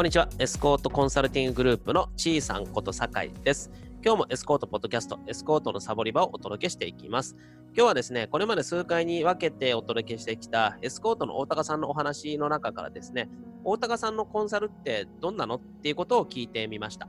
[0.00, 0.30] こんにちは。
[0.38, 3.70] エスコートコンサルティンググループのちーさんこと酒井です。
[4.02, 7.36] 今日もエスコートポッドキャスト、エスコートのサボり場をお届けしていきます。
[7.76, 13.28] 今日はですね、これまで数回に分けてお届けしてきたエスコートの大高さんのお話の中からですね、
[13.62, 17.06] 大高さんのコンサルってどんなのっていうことを聞いてみました。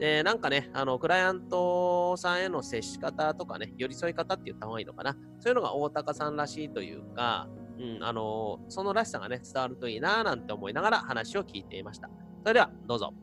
[0.00, 5.16] で、なんかね、あの、クライアントさんへの接し方とかね、寄り添い方って言った方がいいのかな。
[5.38, 7.46] そういうのが大高さんらしいというか、
[7.78, 12.10] うん、あのそのらしさがね、伝わるといいなぁなんて思いながら話を聞いていました。
[12.42, 13.14] それでは、どうぞ。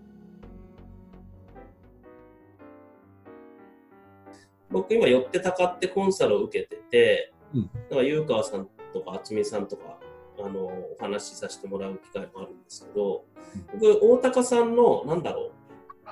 [4.72, 9.98] 僕今寄ってたかってコンサルを受けてて、うんだから優川さんとか渥美さんとか
[10.38, 13.26] あのお話しさせてもらう機会もあるんですけど、
[13.74, 15.52] 僕大高さんのなんだろう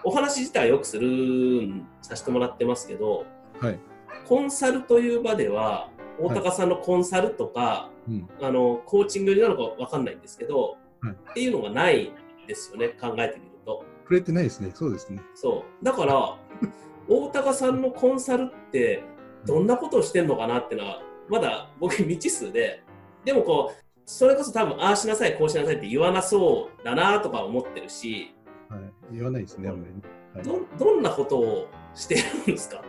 [0.03, 3.25] お話自体はよくするさせてもらってますけど
[3.59, 3.79] はい。
[4.27, 5.89] コンサルという場では
[6.19, 8.27] 大高さんのコンサルとか、うん。
[8.41, 12.11] あのコーチングなのかわかんないんですけど、はいっていうのがない
[12.47, 13.83] ですよね考えてみると。
[14.03, 14.71] 触れてないですね。
[14.73, 15.21] そうですね。
[15.35, 16.37] そうだから
[17.09, 19.03] 大高さんのコンサルって
[19.45, 22.83] どんなことをしてんのかなってのはまだ僕未知数で
[23.25, 28.33] でもこうそれこそ多分ああしなさいこうしなさいって言わなそうだなとか思ってるし
[28.69, 28.81] はい。
[29.11, 30.01] 言わないですね、あんまりね。
[30.33, 30.43] はい。
[30.43, 32.21] どどんなことをしてる
[32.53, 32.83] んですか？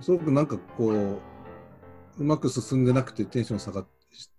[0.00, 1.18] すごくなんかこう、
[2.18, 3.86] うまく進んでなくてテンション下がっ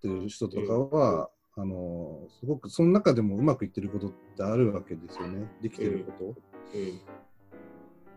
[0.02, 5.50] てる人とかは、あの、すごくその中でもうまくいってることってあるわけですよね。
[5.62, 6.26] できてること。
[6.26, 6.34] うん。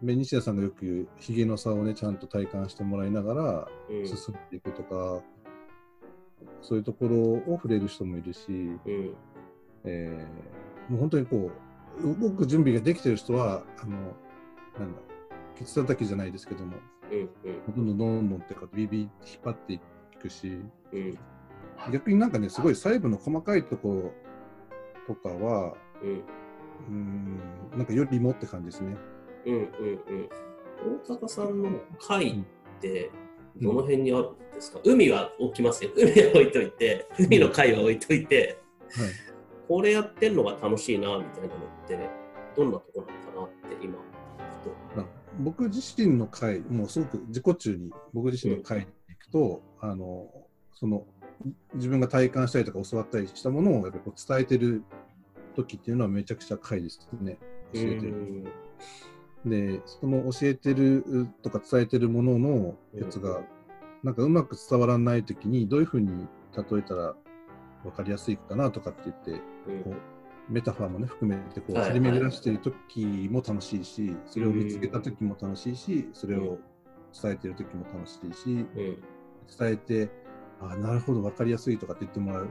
[0.02, 4.06] ベニシアさんがよく言う、ヒゲの差をね、ちゃんと体感してもらいながらうん。
[4.06, 5.22] 進んでいくとか、
[6.62, 9.14] そういうところを触れる人もいるし、うん。
[9.84, 10.54] えー
[10.90, 11.50] もう本当にこ
[12.02, 13.96] う、動く準備ができてる人は、あの、
[14.78, 15.00] なんだ、
[15.56, 16.76] ケツ叩きじゃないですけども、
[17.10, 17.28] うん。
[17.74, 17.86] どん。
[17.86, 19.10] どんどんどんってか、ビビ引っ
[19.42, 19.80] 張ってい
[20.20, 20.62] くし、うん
[20.92, 21.18] うん
[21.92, 24.12] 逆になんかね、すごい細部の細かいとこ
[25.08, 26.10] ろとかは、うん。
[26.10, 27.40] うーん、
[27.76, 28.96] なんかよりもって感じですね。
[29.46, 30.28] うんうんうん。
[31.06, 32.44] 大高さんの会っ
[32.80, 33.10] て
[33.60, 35.90] どの辺にあるんですか、海は置きますよ。
[35.96, 38.58] 海は置いといて海の会は置いといて、
[38.90, 39.08] はい。
[39.68, 41.98] これやってんのが楽しいなみたいなのって
[42.54, 43.94] どんなところなのかなって今
[44.94, 50.28] まあ僕自身の回、もうすごく自己中に僕自身の回に行くと、あの、
[50.72, 51.06] その、
[51.74, 54.82] 自分が体感したりとか教わったりしたものをやっぱりこう伝えてる
[55.54, 57.38] 時っていうのはめちゃくちゃ回ですね。
[57.72, 58.44] 教えてる。
[59.44, 63.42] で、その教えてるとか伝えてるもののやつが、
[64.02, 67.14] なんかうまく伝わらないときに、どういうふうに例えたら
[67.82, 69.82] 分かりやすいかなとかって言って、うん。
[69.82, 69.94] こう
[70.52, 76.58] メタファーもね、含めてこうはい張り巡らしてるときも楽しいし、それを見つけたときも楽しいし、それを
[77.20, 78.66] 伝えてるときも楽しいし、うん。
[78.66, 78.98] 伝
[79.60, 80.10] えて、
[80.60, 82.48] あなるほど、分かりやすいとかって言ってもらう。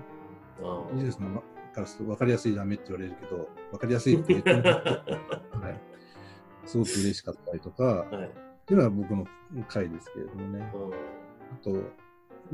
[0.62, 1.28] あいいですね。
[1.74, 5.82] からすると分かりやすいダメって言われるけど、分かりやすいって言ってもらうと、 はい、
[6.66, 8.28] すごく嬉しかったりとか、あはい。
[8.28, 9.28] っていうのは僕の
[9.68, 10.72] 回ですけれどもね。
[10.74, 10.94] うん。
[10.94, 10.96] あ
[11.62, 11.72] と、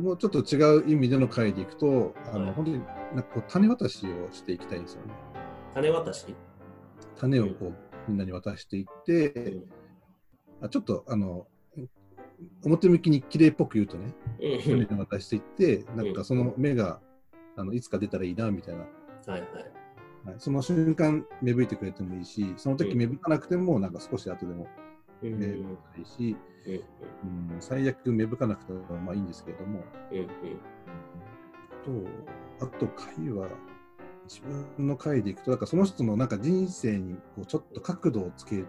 [0.01, 2.53] もうちょっと違う意味での回でいくと、あの、はい。
[2.53, 5.13] 本当になんかこう種渡しをしていきたいんですよね。
[5.75, 6.35] 種渡し、
[7.17, 7.73] 種をこう
[8.07, 9.69] みんなに渡していって、うん。
[10.61, 11.47] あちょっとあの、
[12.63, 16.99] 表向きに綺麗っぽく言うとね、うん渡していって、なんかその芽が
[17.55, 18.87] あのいつか出たらいいなみたいな、は
[19.27, 19.41] いはい。
[20.25, 24.67] はい、その瞬間芽吹いてくれてもいいし、その時芽吹かなくても、なんか少し後でも
[25.21, 25.39] うん。
[25.39, 27.53] 芽吹いたらいいし、うん。
[27.53, 30.27] うん、最悪芽吹かなくてもまあいいんですけれども、うんうん。
[32.05, 33.47] と、あと回は、
[34.27, 34.41] 自
[34.77, 38.63] 分の回でいくと、だからその人のなんか人生にこうちょっと角度をつけ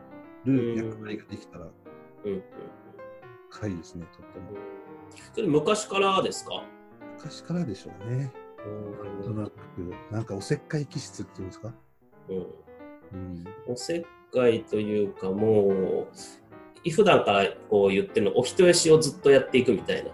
[0.45, 1.67] る役割ができたら
[2.25, 2.43] うんうん
[3.51, 4.53] 回ですね、とっても。
[5.35, 6.65] それ昔からですか？
[7.19, 8.33] 昔からでしょうね。
[9.05, 9.55] なんとなく、
[10.11, 11.75] なんかおせっかい気質っていうんですか？
[12.29, 13.45] うんうん。
[13.67, 16.07] おせっかいというかも
[16.85, 20.11] う普段からこう言ってるのお人よしをずっとやっていくみたいな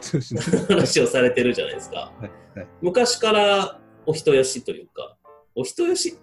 [0.00, 5.16] そうですね話をされてるじゃないですかはいはい昔からお人よしというか
[5.54, 6.18] お人よし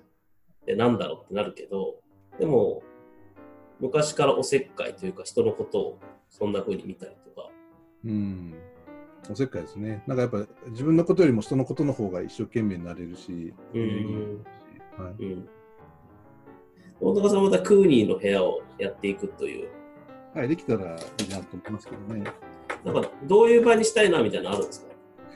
[0.62, 1.95] ってなんだろうってなるけど
[2.39, 2.81] でも
[3.79, 6.00] 昔からおせっかいというか人のことを
[6.33, 7.47] そんな風に見たりとか
[8.06, 8.56] うん。
[9.30, 10.03] おせっかいですね。
[10.07, 14.44] なんかやっぱ自分のことよりも人のことの方が一生懸命になれるし、うん
[14.97, 15.50] はい、うん
[17.00, 19.69] 大高さんはまたクーニーの部屋をやっていくという
[20.33, 22.24] はい、できたらいいなと思いますけどね。
[22.83, 24.91] なんかどういう場にしたいなみたいなのあるんですか？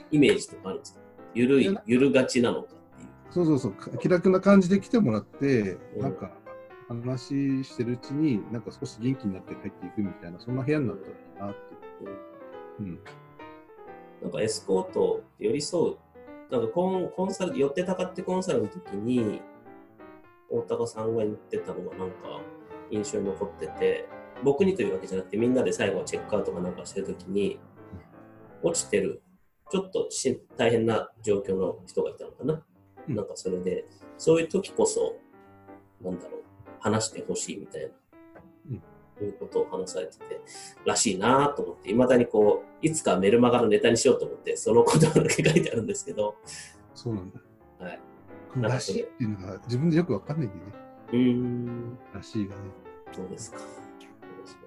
[0.09, 1.01] イメージとかあるんですか？
[1.35, 3.09] ゆるいゆるがちなのかっていう。
[3.29, 6.31] そうそうそう、か気楽な感じで来てもらって、うんなんか
[6.87, 11.57] 話してるうちに、なんか少し元気になって帰っていくみたいな、そんな部屋になったらいいなって。
[12.79, 12.99] うん。
[14.21, 15.97] なんかエスコート寄り添う、
[16.49, 19.41] なんかコンコンサル、寄ってたかってコンサルの時に、
[20.49, 22.41] 大高さんが言ってたのがなんか
[22.89, 24.07] 印象に残ってて、
[24.43, 27.59] 僕にというわけじゃなくて、みんなで最後はチェックアウトかなんかしてるときに、
[28.63, 29.21] 落ちてる、
[29.69, 32.53] ちょっとし大変な状況の人がいたのかな。
[32.53, 33.85] うんなんかそれで、
[34.17, 35.15] そういう時こそ、
[36.01, 36.43] なんだろう、
[36.79, 37.87] 話してほしいみたいな、
[39.25, 40.41] いうことを話されてて、
[40.85, 46.35] らしいなと思って、いまだにこう、いつかメルマガのネタにしようと思って、その言葉だけ書いてあるんですけど、
[46.93, 47.39] そうなんだ。
[47.79, 47.99] はい。
[48.59, 50.61] らしいっていうのが自分でよくわかんないんでね。
[51.13, 52.61] うーん、らしいがね。
[53.11, 53.59] そうですか。
[53.59, 53.67] そう
[54.41, 54.61] ですね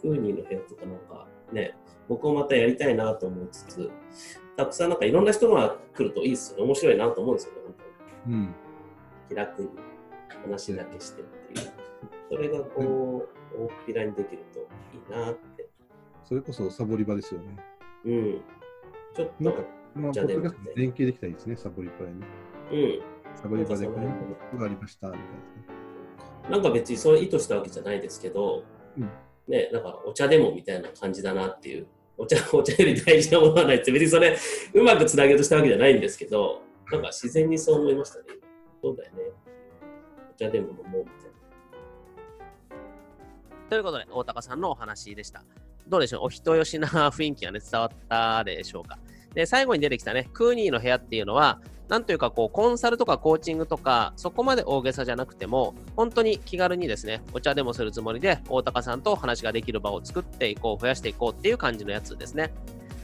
[0.00, 1.76] クーニーの部屋とかなんかね、
[2.08, 3.90] 僕もまたやりたいなと思いつつ、
[4.56, 6.64] たくさんなんかいろんな人が来るといいですよね。
[6.64, 7.74] 面白いなと思うんですよね、本
[8.24, 8.36] 当に。
[8.36, 8.54] うん。
[9.28, 9.68] 気楽に
[10.42, 11.72] 話だけしてっていう。
[12.30, 14.62] それがこう、大っぴらにできるとい
[14.96, 15.68] いなって。
[16.24, 17.56] それこそサボり場ですよね。
[18.04, 18.40] うん。
[19.14, 19.68] ちょっなんかと、、
[20.00, 22.04] まあ、じゃあね僕が連携できたらいいですね、サボり場
[22.74, 22.82] に。
[22.84, 23.02] うん。
[23.34, 25.22] サボり場でこういうことがありました、みたい
[26.50, 28.64] なんか別にそれ意図したわけじゃないですけど、
[28.96, 29.10] うん
[29.48, 31.86] ね、なんかお茶でもみたいな感じだなっていう、
[32.18, 34.36] お茶 お茶より大事なものはないって、別にそれ
[34.74, 38.24] うまくつなげようとしたわけじゃないんですけど、なんか自然にそう思いましたね。
[38.82, 39.22] そうだよね。
[40.36, 41.10] お茶でも飲もうみたいな
[43.70, 45.42] ということで、大高さんのお話でした。
[45.88, 46.24] どうでしょう？
[46.24, 48.98] お人よしな雰囲気がね、伝わったでしょうか？
[49.34, 62.52] で、最後に出てきたね、クーニーの部屋っていうのは、なんというか、こう、コンサルとかコーチングとか、そこまで大げさじゃなくても、本当に気軽にですね、お茶でもするつもりで、大高さんと話ができる場を作っていこう、増やしていこうっていう感じのやつですね。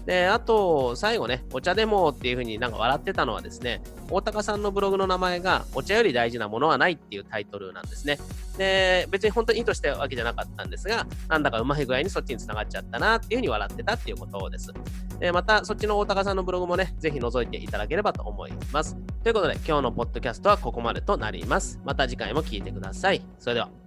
[0.07, 8.19] で、あと、最後ね、お茶でもっていうふうになんか笑ってたのはですね、大高さんのブログの名前が、お茶より大事なものはないっていうタイトルなんですね。
[8.59, 14.73] で、別に本当に意図したわけじゃなかったんですが、なんだかうまい具合にそっちに繋がっちゃったなっていうふうに笑ってたっていうことです。
[15.21, 18.97] でまた、そっちの大高さんのブログもね、ぜひ覗いていただければと思います。
[19.23, 21.81] ということで、今日のポッドキャストはここまでとなります。
[21.85, 23.23] また次回も聞いてください。
[23.39, 23.82] それでは。